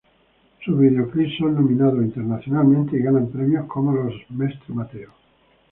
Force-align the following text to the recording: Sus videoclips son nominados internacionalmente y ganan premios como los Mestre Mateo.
Sus 0.65 0.79
videoclips 0.79 1.37
son 1.37 1.53
nominados 1.53 2.01
internacionalmente 2.03 2.97
y 2.97 3.03
ganan 3.03 3.27
premios 3.27 3.67
como 3.67 3.91
los 3.91 4.15
Mestre 4.31 4.73
Mateo. 4.73 5.11